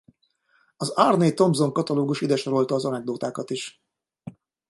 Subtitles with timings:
[0.77, 3.81] Az Aarne-Thompson katalógus ide sorolta az anekdotákat is.